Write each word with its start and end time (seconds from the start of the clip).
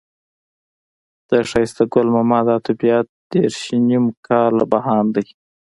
د 1.29 1.31
ښایسته 1.49 1.83
ګل 1.93 2.07
ماما 2.15 2.39
دا 2.49 2.55
طبيعت 2.67 3.07
دېرش 3.31 3.61
نيم 3.87 4.05
کاله 4.27 4.63
بهاند 4.71 5.09
دی. 5.15 5.25